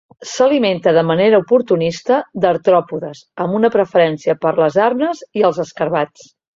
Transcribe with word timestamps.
S'alimenta 0.27 0.93
de 0.97 1.03
manera 1.09 1.41
oportunista 1.43 2.19
d'artròpodes, 2.47 3.23
amb 3.47 3.61
una 3.63 3.73
preferència 3.79 4.39
per 4.43 4.59
les 4.65 4.83
arnes 4.91 5.27
i 5.43 5.51
els 5.53 5.65
escarabats. 5.69 6.31